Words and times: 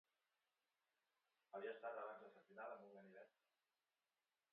Havia 1.57 1.73
estat 1.75 1.99
abans 2.03 2.23
assassinada 2.29 2.79
amb 2.79 2.87
un 2.87 2.95
ganivet. 2.95 3.37